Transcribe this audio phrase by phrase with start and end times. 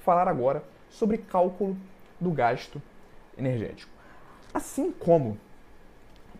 [0.00, 1.76] Falar agora sobre cálculo
[2.20, 2.82] do gasto
[3.38, 3.92] energético.
[4.52, 5.38] Assim como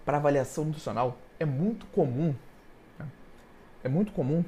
[0.05, 2.35] para avaliação nutricional é muito comum,
[2.99, 3.07] né?
[3.85, 4.45] é muito comum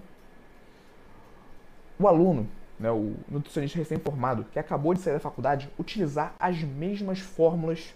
[1.98, 7.20] o aluno, né, o nutricionista recém-formado que acabou de sair da faculdade, utilizar as mesmas
[7.20, 7.94] fórmulas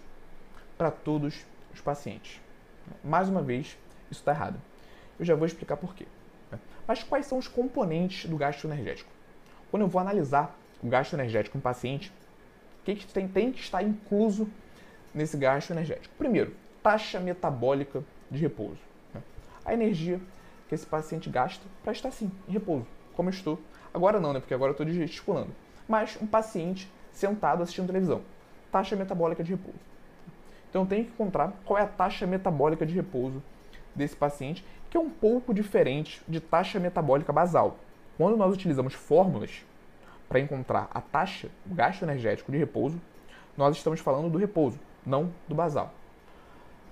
[0.77, 2.39] para todos os pacientes.
[3.03, 3.77] Mais uma vez,
[4.11, 4.59] isso está errado.
[5.19, 6.05] Eu já vou explicar por quê.
[6.51, 6.59] Né?
[6.87, 9.09] Mas quais são os componentes do gasto energético?
[9.69, 12.11] Quando eu vou analisar o gasto energético em paciente,
[12.81, 14.49] o que, que tem, tem que estar incluso
[15.13, 16.13] nesse gasto energético?
[16.17, 18.79] Primeiro, taxa metabólica de repouso.
[19.13, 19.21] Né?
[19.65, 20.19] A energia
[20.67, 23.59] que esse paciente gasta para estar assim, em repouso, como eu estou.
[23.93, 24.39] Agora não, né?
[24.39, 25.51] Porque agora eu estou gesticulando.
[25.87, 28.21] Mas um paciente sentado assistindo televisão.
[28.71, 29.92] Taxa metabólica de repouso.
[30.73, 33.43] Então eu tenho que encontrar qual é a taxa metabólica de repouso
[33.93, 37.77] desse paciente, que é um pouco diferente de taxa metabólica basal.
[38.17, 39.63] Quando nós utilizamos fórmulas
[40.27, 42.99] para encontrar a taxa, o gasto energético de repouso,
[43.55, 45.93] nós estamos falando do repouso, não do basal.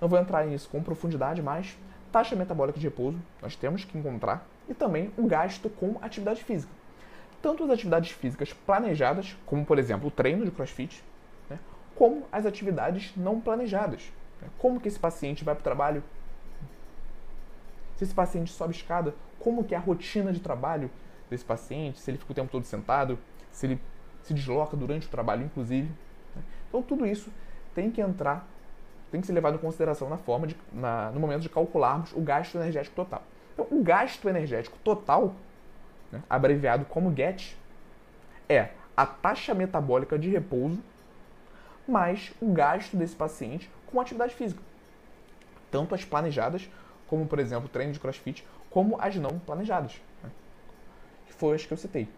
[0.00, 1.76] Não vou entrar nisso com profundidade, mas
[2.12, 6.72] taxa metabólica de repouso nós temos que encontrar e também o gasto com atividade física.
[7.42, 11.02] Tanto as atividades físicas planejadas, como por exemplo o treino de crossfit,
[12.02, 14.12] como as atividades não planejadas.
[14.40, 16.02] Né, como que esse paciente vai para o trabalho?
[17.94, 20.90] Se esse paciente sobe escada, como que é a rotina de trabalho
[21.30, 22.00] desse paciente?
[22.00, 23.16] Se ele fica o tempo todo sentado,
[23.52, 23.80] se ele
[24.20, 25.88] se desloca durante o trabalho, inclusive.
[26.34, 26.42] Né.
[26.68, 27.30] Então tudo isso
[27.72, 28.48] tem que entrar
[29.12, 32.20] tem que ser levado em consideração na forma de, na, no momento de calcularmos o
[32.20, 33.22] gasto energético total.
[33.52, 35.36] Então, o gasto energético total,
[36.10, 37.56] né, abreviado como GET,
[38.48, 40.82] é a taxa metabólica de repouso
[41.86, 44.60] mais o gasto desse paciente com atividade física.
[45.70, 46.68] Tanto as planejadas,
[47.06, 50.00] como por exemplo o treino de crossfit, como as não planejadas.
[50.22, 50.30] Né,
[51.26, 52.08] que foram as que eu citei.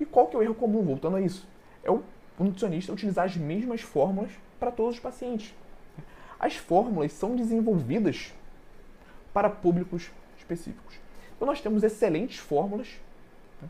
[0.00, 1.46] E qual que é o erro comum, voltando a isso?
[1.82, 2.02] É o
[2.38, 5.54] nutricionista utilizar as mesmas fórmulas para todos os pacientes.
[6.38, 8.34] As fórmulas são desenvolvidas
[9.32, 10.96] para públicos específicos.
[11.36, 12.88] Então nós temos excelentes fórmulas
[13.62, 13.68] né,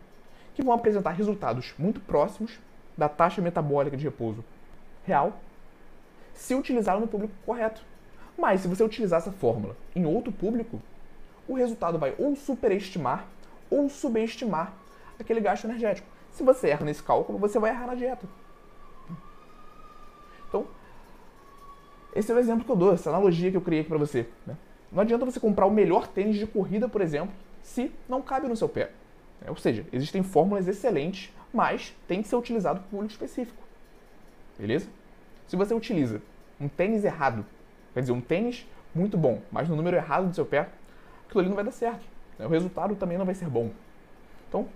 [0.54, 2.58] que vão apresentar resultados muito próximos
[2.96, 4.44] da taxa metabólica de repouso
[5.06, 5.38] real
[6.34, 7.82] se utilizar no público correto.
[8.36, 10.80] Mas se você utilizar essa fórmula em outro público,
[11.46, 13.26] o resultado vai ou superestimar
[13.70, 14.72] ou subestimar
[15.18, 16.08] aquele gasto energético.
[16.32, 18.26] Se você erra nesse cálculo, você vai errar na dieta.
[20.48, 20.66] Então,
[22.14, 24.26] esse é o exemplo que eu dou, essa analogia que eu criei aqui para você.
[24.46, 24.56] Né?
[24.90, 28.56] Não adianta você comprar o melhor tênis de corrida, por exemplo, se não cabe no
[28.56, 28.90] seu pé.
[29.44, 33.63] É, ou seja, existem fórmulas excelentes, mas tem que ser utilizado para público específico.
[34.58, 34.88] Beleza?
[35.46, 36.20] Se você utiliza
[36.60, 37.44] um tênis errado,
[37.92, 40.68] quer dizer, um tênis muito bom, mas no número errado do seu pé,
[41.26, 42.04] aquilo ali não vai dar certo.
[42.38, 42.46] Né?
[42.46, 43.70] O resultado também não vai ser bom.
[44.48, 44.68] Então,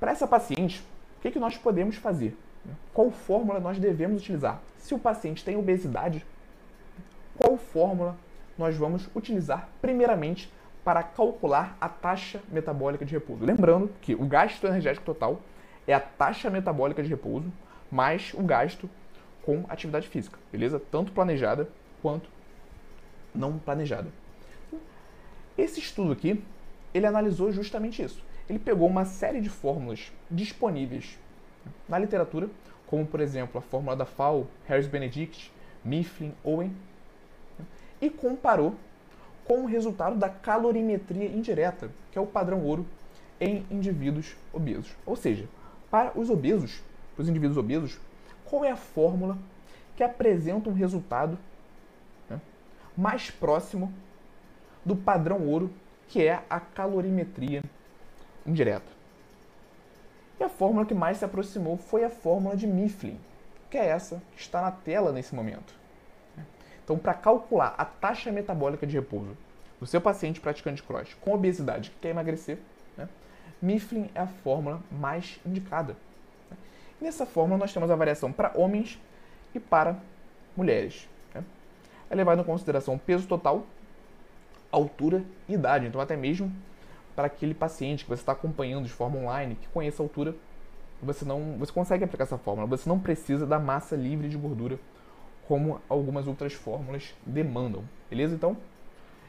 [0.00, 0.80] para essa paciente,
[1.18, 2.36] o que, que nós podemos fazer?
[2.92, 4.60] Qual fórmula nós devemos utilizar?
[4.78, 6.24] Se o paciente tem obesidade,
[7.36, 8.16] qual fórmula
[8.56, 10.52] nós vamos utilizar primeiramente
[10.84, 13.44] para calcular a taxa metabólica de repouso?
[13.44, 15.40] Lembrando que o gasto energético total
[15.86, 17.50] é a taxa metabólica de repouso
[17.90, 18.88] mais o gasto
[19.42, 20.80] com atividade física, beleza?
[20.90, 21.68] Tanto planejada
[22.02, 22.28] quanto
[23.34, 24.08] não planejada.
[25.56, 26.42] Esse estudo aqui,
[26.92, 28.22] ele analisou justamente isso.
[28.48, 31.18] Ele pegou uma série de fórmulas disponíveis
[31.88, 32.48] na literatura,
[32.86, 35.52] como por exemplo a fórmula da FAO, Harris-Benedict,
[35.84, 36.72] Mifflin, Owen,
[38.00, 38.74] e comparou
[39.44, 42.86] com o resultado da calorimetria indireta, que é o padrão ouro
[43.40, 44.90] em indivíduos obesos.
[45.06, 45.48] Ou seja,
[45.90, 46.82] para os obesos,
[47.18, 47.98] para os indivíduos obesos,
[48.44, 49.36] qual é a fórmula
[49.96, 51.36] que apresenta um resultado
[52.30, 52.40] né,
[52.96, 53.92] mais próximo
[54.84, 55.68] do padrão ouro,
[56.06, 57.64] que é a calorimetria
[58.46, 58.86] indireta?
[60.38, 63.18] E a fórmula que mais se aproximou foi a fórmula de Mifflin,
[63.68, 65.74] que é essa que está na tela nesse momento.
[66.84, 69.36] Então, para calcular a taxa metabólica de repouso
[69.80, 72.58] do seu paciente praticante cross com obesidade que quer emagrecer,
[72.96, 73.08] né,
[73.60, 75.96] Mifflin é a fórmula mais indicada.
[77.00, 78.98] Nessa fórmula nós temos a variação para homens
[79.54, 79.96] e para
[80.56, 81.08] mulheres.
[81.34, 81.44] Né?
[82.10, 83.66] É levado em consideração o peso total,
[84.70, 85.86] altura e idade.
[85.86, 86.52] Então, até mesmo
[87.14, 90.34] para aquele paciente que você está acompanhando de forma online, que conheça a altura,
[91.02, 92.66] você não, você consegue aplicar essa fórmula.
[92.68, 94.78] Você não precisa da massa livre de gordura
[95.46, 98.34] como algumas outras fórmulas demandam, beleza?
[98.34, 98.56] Então,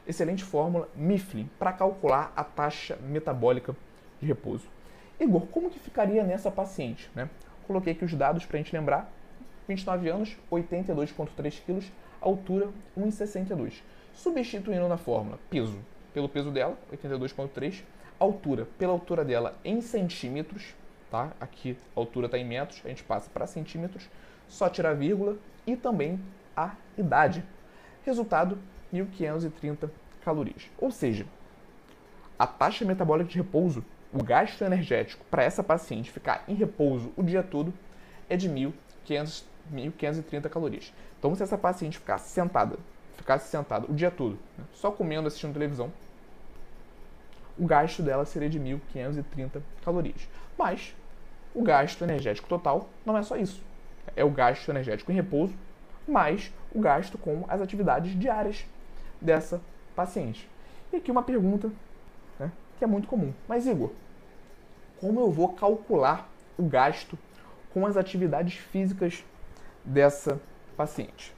[0.06, 3.74] excelente fórmula Mifflin para calcular a taxa metabólica
[4.20, 4.68] de repouso.
[5.18, 7.10] Igor, como que ficaria nessa paciente?
[7.14, 7.28] Né?
[7.70, 9.08] Coloquei aqui os dados para a gente lembrar.
[9.68, 11.84] 29 anos, 82,3 quilos,
[12.20, 12.68] altura
[12.98, 13.74] 1,62.
[14.12, 15.78] Substituindo na fórmula peso
[16.12, 17.84] pelo peso dela, 82,3,
[18.18, 20.74] altura pela altura dela em centímetros,
[21.12, 21.30] tá?
[21.40, 24.10] Aqui a altura está em metros, a gente passa para centímetros,
[24.48, 26.18] só tirar vírgula e também
[26.56, 27.44] a idade.
[28.04, 28.58] Resultado,
[28.92, 29.88] 1.530
[30.24, 30.68] calorias.
[30.76, 31.24] Ou seja,
[32.36, 37.22] a taxa metabólica de repouso, o gasto energético para essa paciente ficar em repouso o
[37.22, 37.72] dia todo
[38.28, 40.92] é de 1.530 calorias.
[41.18, 42.76] Então, se essa paciente ficar sentada,
[43.16, 45.92] ficasse sentada o dia todo, né, só comendo, assistindo televisão,
[47.58, 50.28] o gasto dela seria de 1.530 calorias.
[50.58, 50.94] Mas
[51.54, 53.62] o gasto energético total não é só isso.
[54.16, 55.54] É o gasto energético em repouso,
[56.08, 58.64] mais o gasto com as atividades diárias
[59.20, 59.60] dessa
[59.94, 60.48] paciente.
[60.92, 61.70] E aqui uma pergunta
[62.80, 63.34] que é muito comum.
[63.46, 63.90] Mas, Igor,
[64.98, 67.18] como eu vou calcular o gasto
[67.74, 69.22] com as atividades físicas
[69.84, 70.40] dessa
[70.78, 71.34] paciente?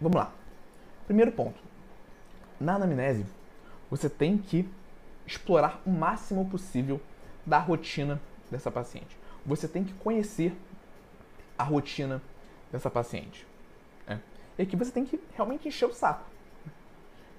[0.00, 0.32] Vamos lá.
[1.06, 1.62] Primeiro ponto.
[2.58, 3.24] Na anamnese,
[3.88, 4.68] você tem que
[5.24, 7.00] explorar o máximo possível
[7.46, 8.20] da rotina
[8.50, 9.16] dessa paciente.
[9.46, 10.52] Você tem que conhecer
[11.56, 12.20] a rotina
[12.72, 13.46] dessa paciente.
[14.56, 14.58] Né?
[14.58, 16.24] E aqui você tem que realmente encher o saco.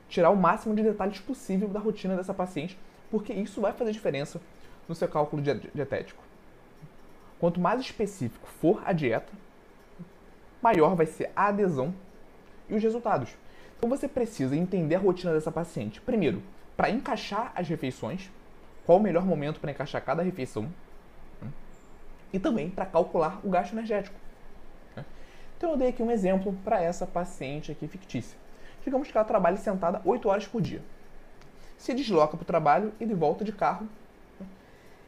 [0.07, 2.77] Tirar o máximo de detalhes possível da rotina dessa paciente,
[3.09, 4.39] porque isso vai fazer diferença
[4.87, 6.23] no seu cálculo dietético.
[7.39, 9.31] Quanto mais específico for a dieta,
[10.61, 11.93] maior vai ser a adesão
[12.69, 13.29] e os resultados.
[13.77, 16.01] Então você precisa entender a rotina dessa paciente.
[16.01, 16.41] Primeiro,
[16.77, 18.29] para encaixar as refeições,
[18.85, 20.63] qual o melhor momento para encaixar cada refeição,
[21.41, 21.49] né?
[22.31, 24.15] e também para calcular o gasto energético.
[25.65, 28.37] Então eu dei aqui um exemplo para essa paciente aqui fictícia.
[28.83, 30.79] Digamos que ela trabalha sentada 8 horas por dia.
[31.75, 33.89] Se desloca para o trabalho e de volta de carro
[34.39, 34.45] né?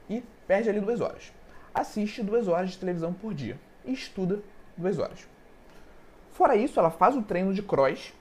[0.10, 1.32] e perde ali 2 horas.
[1.76, 4.40] Assiste 2 horas de televisão por dia e estuda
[4.76, 5.28] 2 horas.
[6.32, 8.12] Fora isso, ela faz o treino de cross,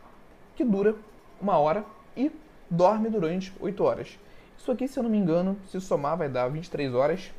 [0.55, 0.95] que dura
[1.41, 2.31] uma hora, e
[2.69, 4.19] dorme durante 8 horas.
[4.59, 7.33] Isso aqui, se eu não me engano, se somar vai dar 23 horas.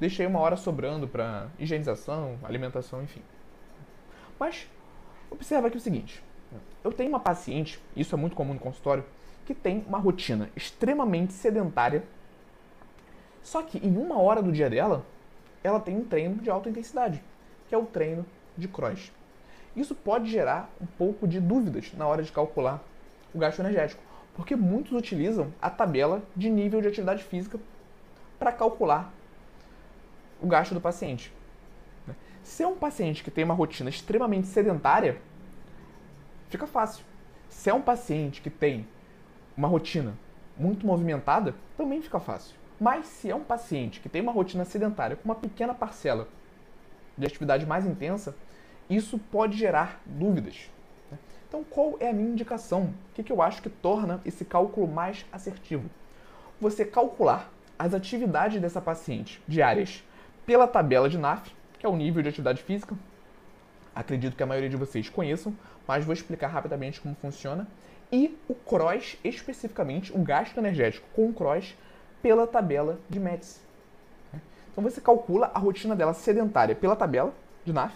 [0.00, 3.22] Deixei uma hora sobrando para higienização, alimentação, enfim.
[4.38, 4.68] Mas
[5.30, 6.22] observa aqui o seguinte:
[6.84, 9.04] eu tenho uma paciente, isso é muito comum no consultório,
[9.44, 12.04] que tem uma rotina extremamente sedentária.
[13.42, 15.04] Só que em uma hora do dia dela,
[15.62, 17.22] ela tem um treino de alta intensidade,
[17.68, 18.24] que é o treino
[18.56, 19.12] de cross.
[19.74, 22.82] Isso pode gerar um pouco de dúvidas na hora de calcular
[23.34, 24.02] o gasto energético,
[24.34, 27.58] porque muitos utilizam a tabela de nível de atividade física
[28.38, 29.12] para calcular
[30.40, 31.32] o gasto do paciente.
[32.48, 35.20] Se é um paciente que tem uma rotina extremamente sedentária,
[36.48, 37.04] fica fácil.
[37.50, 38.88] Se é um paciente que tem
[39.54, 40.16] uma rotina
[40.56, 42.56] muito movimentada, também fica fácil.
[42.80, 46.26] Mas se é um paciente que tem uma rotina sedentária com uma pequena parcela
[47.18, 48.34] de atividade mais intensa,
[48.88, 50.70] isso pode gerar dúvidas.
[51.12, 51.18] Né?
[51.46, 52.94] Então, qual é a minha indicação?
[53.10, 55.90] O que eu acho que torna esse cálculo mais assertivo?
[56.58, 60.02] Você calcular as atividades dessa paciente diárias
[60.46, 62.96] pela tabela de NAF, que é o nível de atividade física.
[63.94, 67.66] Acredito que a maioria de vocês conheçam, mas vou explicar rapidamente como funciona.
[68.10, 71.74] E o CROSS, especificamente, o gasto energético com o CROSS
[72.22, 73.60] pela tabela de METS.
[74.70, 77.34] Então você calcula a rotina dela sedentária pela tabela
[77.64, 77.94] de NAF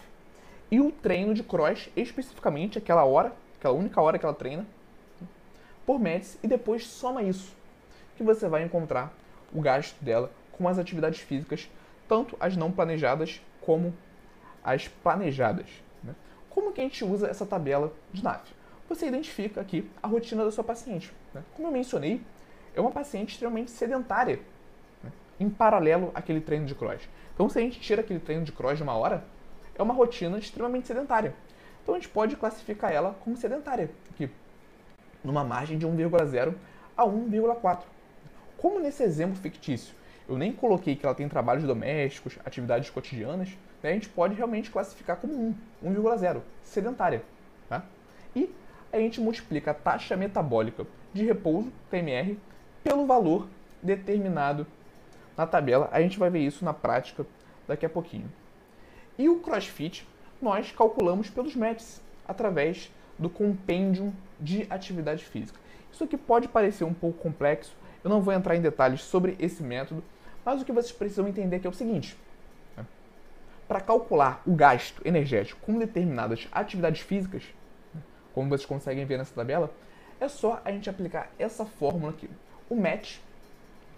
[0.73, 4.67] e o treino de cross, especificamente aquela hora, aquela única hora que ela treina,
[5.85, 7.55] por METS, e depois soma isso,
[8.17, 9.13] que você vai encontrar
[9.53, 11.69] o gasto dela com as atividades físicas,
[12.09, 13.95] tanto as não planejadas como
[14.63, 15.67] as planejadas.
[16.03, 16.15] Né?
[16.51, 18.53] Como que a gente usa essa tabela de NAF?
[18.89, 21.13] Você identifica aqui a rotina da sua paciente.
[21.33, 21.43] Né?
[21.55, 22.21] Como eu mencionei,
[22.75, 24.41] é uma paciente extremamente sedentária,
[25.03, 25.11] né?
[25.41, 27.09] em paralelo àquele treino de cross.
[27.35, 29.25] Então, se a gente tira aquele treino de cross de uma hora,
[29.75, 31.35] é uma rotina extremamente sedentária.
[31.83, 34.31] Então a gente pode classificar ela como sedentária, aqui,
[35.25, 36.55] numa margem de 1,0
[36.97, 37.83] a 1,4.
[38.57, 39.95] Como nesse exemplo fictício
[40.29, 43.51] eu nem coloquei que ela tem trabalhos domésticos, atividades cotidianas,
[43.83, 45.35] né, a gente pode realmente classificar como
[45.83, 47.23] 1, 1,0, sedentária.
[47.69, 47.85] Tá?
[48.35, 48.51] E
[48.93, 52.39] a gente multiplica a taxa metabólica de repouso, TMR,
[52.85, 53.49] pelo valor
[53.83, 54.67] determinado
[55.37, 55.89] na tabela.
[55.93, 57.27] A gente vai ver isso na prática
[57.67, 58.31] daqui a pouquinho.
[59.19, 60.07] E o CrossFit
[60.41, 65.59] nós calculamos pelos METs, através do compêndio de atividade física.
[65.93, 69.63] Isso aqui pode parecer um pouco complexo, eu não vou entrar em detalhes sobre esse
[69.63, 70.03] método,
[70.45, 72.17] mas o que vocês precisam entender aqui é o seguinte:
[72.77, 72.85] né?
[73.69, 77.45] para calcular o gasto energético com determinadas atividades físicas,
[77.95, 78.01] né?
[78.35, 79.71] como vocês conseguem ver nessa tabela,
[80.21, 82.29] é só a gente aplicar essa fórmula aqui.
[82.69, 83.21] O MET,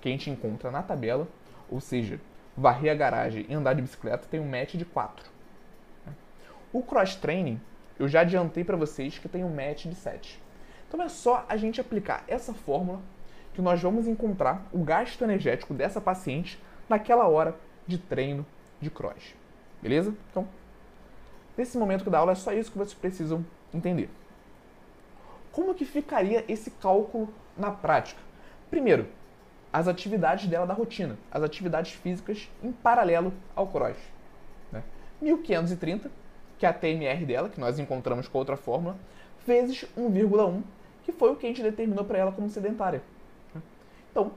[0.00, 1.28] que a gente encontra na tabela,
[1.70, 2.20] ou seja,
[2.56, 5.32] varrer a garagem e andar de bicicleta tem um match de 4.
[6.72, 7.60] O cross training,
[7.98, 10.42] eu já adiantei para vocês que tem um match de 7.
[10.88, 13.00] Então é só a gente aplicar essa fórmula
[13.54, 17.56] que nós vamos encontrar o gasto energético dessa paciente naquela hora
[17.86, 18.44] de treino
[18.80, 19.34] de cross.
[19.80, 20.14] Beleza?
[20.30, 20.46] Então,
[21.56, 24.10] nesse momento da aula é só isso que vocês precisam entender.
[25.52, 28.20] Como que ficaria esse cálculo na prática?
[28.70, 29.06] Primeiro,
[29.72, 33.96] as atividades dela da rotina, as atividades físicas em paralelo ao cross.
[34.72, 34.82] Né?
[35.22, 36.10] 1530,
[36.58, 38.96] que é a TMR dela, que nós encontramos com outra fórmula,
[39.46, 40.62] vezes 1,1,
[41.04, 43.02] que foi o que a gente determinou para ela como sedentária.
[44.14, 44.30] Então,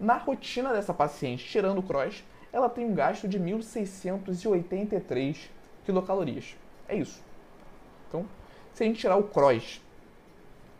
[0.00, 5.50] na rotina dessa paciente, tirando o cross, ela tem um gasto de 1.683
[5.84, 6.56] quilocalorias.
[6.88, 7.22] É isso.
[8.08, 8.24] Então,
[8.72, 9.78] se a gente tirar o cross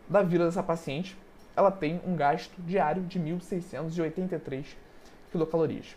[0.09, 1.15] da vida dessa paciente,
[1.55, 4.65] ela tem um gasto diário de 1.683
[5.31, 5.95] quilocalorias.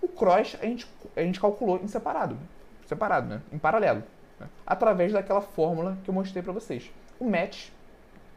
[0.00, 2.38] O cross a gente, a gente calculou em separado,
[2.86, 3.42] separado, né?
[3.52, 4.02] em paralelo,
[4.38, 4.48] né?
[4.66, 6.90] através daquela fórmula que eu mostrei para vocês.
[7.18, 7.68] O match,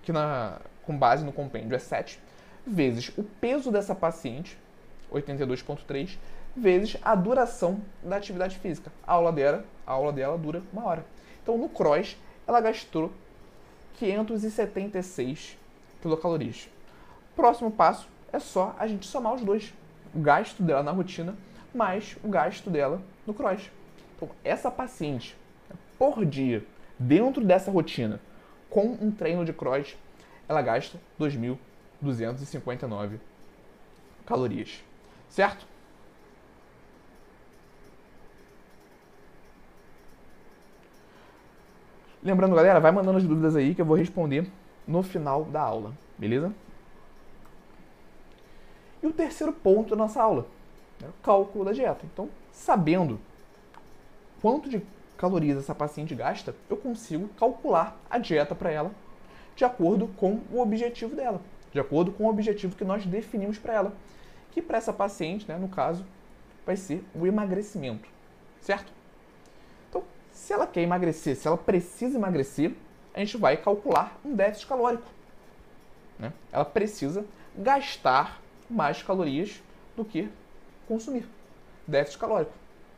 [0.01, 2.19] que na, com base no compêndio é 7,
[2.65, 4.57] vezes o peso dessa paciente,
[5.11, 6.17] 82,3,
[6.55, 8.91] vezes a duração da atividade física.
[9.05, 11.05] A aula dela, a aula dela dura uma hora.
[11.41, 12.17] Então, no cross,
[12.47, 13.11] ela gastou
[13.95, 15.57] 576
[16.01, 16.69] quilocalorias.
[17.35, 19.73] Próximo passo é só a gente somar os dois.
[20.13, 21.35] O gasto dela na rotina
[21.73, 23.71] mais o gasto dela no cross.
[24.15, 25.35] Então, essa paciente,
[25.97, 26.63] por dia,
[26.99, 28.19] dentro dessa rotina,
[28.69, 29.97] com um treino de cross,
[30.47, 30.99] ela gasta
[32.03, 33.19] 2.259
[34.25, 34.83] calorias.
[35.29, 35.65] Certo?
[42.23, 44.49] Lembrando, galera, vai mandando as dúvidas aí que eu vou responder
[44.87, 46.53] no final da aula, beleza?
[49.01, 50.47] E o terceiro ponto da nossa aula,
[51.01, 52.05] né, o cálculo da dieta.
[52.05, 53.19] Então, sabendo
[54.41, 54.81] quanto de
[55.17, 58.91] calorias essa paciente gasta, eu consigo calcular a dieta para ela
[59.55, 61.41] de acordo com o objetivo dela,
[61.73, 63.93] de acordo com o objetivo que nós definimos para ela,
[64.51, 66.05] que para essa paciente, né, no caso,
[66.65, 68.07] vai ser o emagrecimento,
[68.61, 68.93] certo?
[70.33, 72.73] Se ela quer emagrecer, se ela precisa emagrecer,
[73.13, 75.07] a gente vai calcular um déficit calórico.
[76.17, 76.33] Né?
[76.51, 77.23] Ela precisa
[77.55, 79.61] gastar mais calorias
[79.95, 80.27] do que
[80.87, 81.27] consumir.
[81.87, 82.51] Déficit calórico.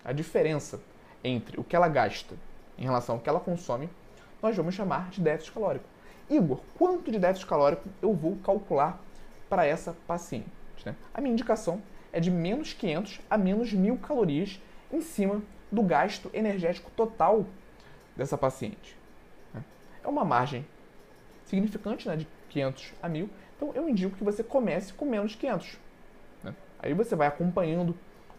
[0.03, 0.79] A diferença
[1.24, 2.36] entre o que ela gasta
[2.77, 3.89] em relação ao que ela consome,
[4.41, 5.86] nós vamos chamar de déficit calórico.
[6.29, 9.00] Igor, quanto de déficit calórico eu vou calcular
[9.50, 10.50] para essa paciente?
[10.86, 10.96] Né?
[11.13, 14.60] A minha indicação é de menos 500 a menos 1.000 calorias
[14.91, 15.41] em cima
[15.72, 17.46] do gasto energético total
[18.15, 18.98] dessa paciente.
[19.53, 19.63] Né?
[20.03, 20.65] É uma margem
[21.46, 23.29] significante, né, de 500 a 1000.
[23.55, 25.77] Então eu indico que você comece com menos de 500.
[26.44, 26.55] Né?
[26.79, 27.96] Aí você vai acompanhando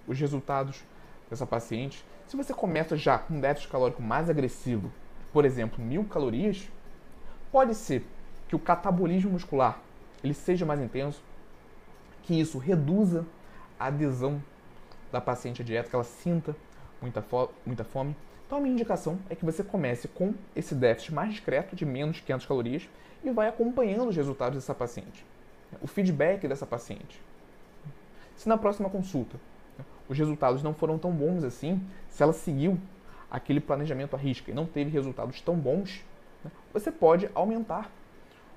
[0.07, 0.83] os resultados
[1.31, 2.05] dessa paciente.
[2.27, 4.93] Se você começa já com um déficit calórico mais agressivo,
[5.33, 6.69] por exemplo, mil calorias,
[7.51, 8.05] pode ser
[8.49, 9.81] que o catabolismo muscular
[10.23, 11.23] ele seja mais intenso,
[12.23, 13.25] que isso reduza
[13.79, 14.43] a adesão
[15.13, 16.57] da paciente à dieta, que ela sinta
[17.01, 18.17] muita, fo muita fome.
[18.47, 22.17] Então a minha indicação é que você comece com esse déficit mais discreto de menos
[22.17, 22.89] de 500 calorias
[23.25, 25.25] e vai acompanhando os resultados dessa paciente,
[25.81, 27.21] o feedback dessa paciente.
[28.37, 29.37] Se na próxima consulta
[30.09, 32.79] os resultados não foram tão bons assim, se ela seguiu
[33.31, 36.05] aquele planejamento à risca e não teve resultados tão bons, né,
[36.73, 37.91] você pode aumentar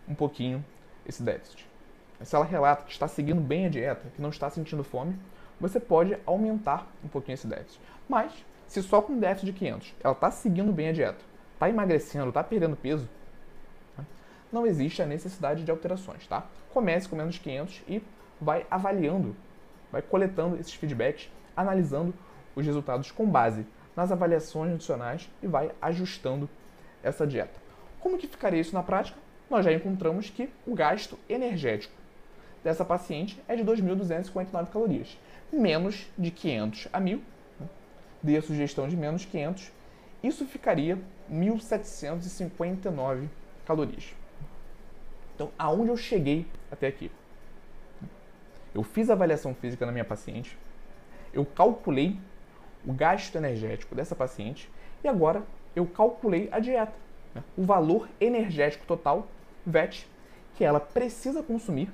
[0.08, 0.64] um pouquinho
[1.06, 1.68] esse déficit.
[2.22, 5.18] Se ela relata que está seguindo bem a dieta, que não está sentindo fome,
[5.60, 7.80] você pode aumentar um pouquinho esse déficit.
[8.08, 8.34] Mas,
[8.68, 12.44] se só com déficit de 500 ela está seguindo bem a dieta, está emagrecendo, está
[12.44, 13.08] perdendo peso,
[13.98, 14.06] né,
[14.52, 16.46] não existe a necessidade de alterações, tá?
[16.74, 18.02] Comece com menos de 500 e
[18.40, 19.36] vai avaliando,
[19.92, 22.14] vai coletando esses feedbacks, analisando
[22.56, 23.66] os resultados com base
[23.96, 26.50] nas avaliações nutricionais e vai ajustando
[27.04, 27.69] essa dieta.
[28.00, 29.18] Como que ficaria isso na prática?
[29.50, 31.94] Nós já encontramos que o gasto energético
[32.64, 35.18] dessa paciente é de 2.259 calorias,
[35.52, 37.20] menos de 500 a 1.000
[38.22, 39.72] dê a sugestão de menos 500,
[40.22, 40.98] isso ficaria
[41.32, 43.28] 1.759
[43.66, 44.14] calorias.
[45.36, 47.10] Então, aonde eu cheguei até aqui?
[48.76, 50.58] Eu fiz a avaliação física na minha paciente,
[51.34, 52.20] eu calculei
[52.86, 54.70] o gasto energético dessa paciente
[55.04, 55.44] e agora
[55.76, 57.00] eu calculei a dieta, né?
[57.58, 59.28] O valor energético total,
[59.66, 60.08] VET,
[60.56, 61.92] que ela precisa consumir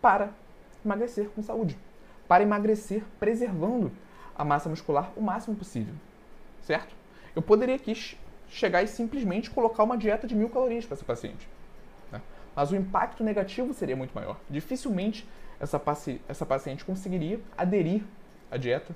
[0.00, 0.30] para
[0.84, 1.76] emagrecer com saúde,
[2.28, 3.90] para emagrecer preservando
[4.36, 5.94] a massa muscular o máximo possível,
[6.62, 6.94] certo?
[7.34, 7.94] Eu poderia aqui
[8.48, 11.48] chegar e simplesmente colocar uma dieta de mil calorias para essa paciente,
[12.12, 12.20] né?
[12.54, 14.38] mas o impacto negativo seria muito maior.
[14.48, 15.26] Dificilmente
[15.58, 18.02] essa, paci essa paciente conseguiria aderir
[18.50, 18.94] a dieta,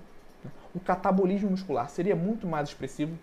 [0.75, 3.19] o catabolismo muscular seria muito mais expressivo,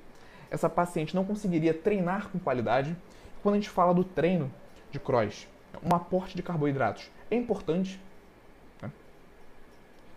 [0.50, 2.96] essa paciente não conseguiria treinar com qualidade.
[3.42, 4.52] Quando a gente fala do treino
[4.92, 5.48] de cross,
[5.84, 8.00] um aporte de carboidratos é importante.
[8.82, 8.92] Né?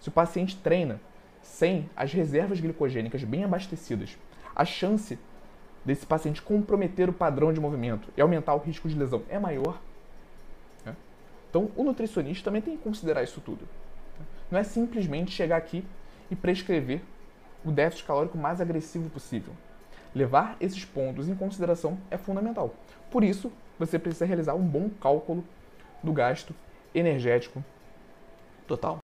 [0.00, 1.00] Se o paciente treina
[1.42, 4.16] sem as reservas glicogênicas bem abastecidas,
[4.54, 5.18] a chance
[5.84, 9.80] desse paciente comprometer o padrão de movimento e aumentar o risco de lesão é maior.
[10.84, 10.94] Né?
[11.48, 13.66] Então, o nutricionista também tem que considerar isso tudo.
[14.50, 15.84] Não é simplesmente chegar aqui
[16.30, 17.00] e prescrever
[17.64, 19.54] o déficit calórico mais agressivo possível.
[20.14, 22.74] Levar esses pontos em consideração é fundamental.
[23.10, 25.44] Por isso, você precisa realizar um bom cálculo
[26.02, 26.54] do gasto
[26.94, 27.64] energético
[28.66, 28.98] total.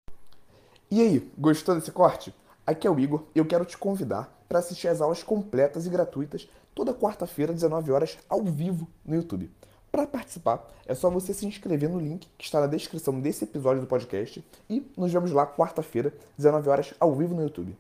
[0.91, 2.35] E aí, gostou desse corte?
[2.67, 5.91] Aqui é o Igor e eu quero te convidar para assistir às aulas completas e
[5.91, 9.51] gratuitas toda quarta-feira, 19 horas, ao vivo no YouTube.
[9.91, 13.81] Para participar, é só você se inscrever no link que está na descrição desse episódio
[13.81, 17.77] do podcast e nos vemos lá quarta-feira, 19 horas, ao vivo no YouTube.